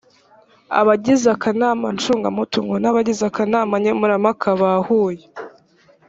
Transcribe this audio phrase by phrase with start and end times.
[0.79, 5.25] abagize akanama ncungamutungo n’abagize akanama nkemurampaka bahuye